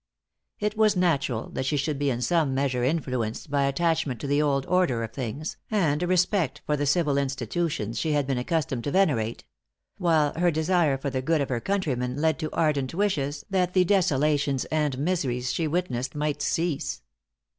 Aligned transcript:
It 0.57 0.75
was 0.75 0.95
natural 0.95 1.51
that 1.51 1.67
she 1.67 1.77
should 1.77 1.99
be 1.99 2.09
in 2.09 2.23
some 2.23 2.55
measure 2.55 2.83
influenced 2.83 3.51
by 3.51 3.65
attachment 3.65 4.19
to 4.21 4.25
the 4.25 4.41
old 4.41 4.65
order 4.65 5.03
of 5.03 5.11
things, 5.13 5.57
and 5.69 6.01
respect 6.01 6.63
for 6.65 6.75
the 6.75 6.87
civil 6.87 7.19
institutions 7.19 7.99
she 7.99 8.13
had 8.13 8.25
been 8.25 8.39
accustomed 8.39 8.83
to 8.85 8.89
venerate; 8.91 9.43
while 9.99 10.33
her 10.33 10.49
desire 10.49 10.97
for 10.97 11.11
the 11.11 11.21
good 11.21 11.39
of 11.39 11.49
her 11.49 11.61
countrymen 11.61 12.19
led 12.19 12.39
to 12.39 12.49
ardent 12.51 12.95
wishes 12.95 13.45
that 13.51 13.75
the 13.75 13.83
desolations 13.85 14.65
and 14.71 14.97
miseries 14.97 15.53
she 15.53 15.67
witnessed 15.67 16.15
might 16.15 16.41
cease. 16.41 17.03